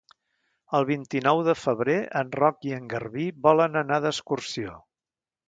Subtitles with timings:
[0.77, 4.77] El vint-i-nou de febrer en Roc i en Garbí volen anar d'excursió.